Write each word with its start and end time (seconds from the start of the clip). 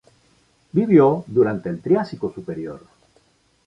Vivió 0.71 1.23
durante 1.27 1.69
el 1.69 1.79
Triásico 1.79 2.33
Superior. 2.33 2.81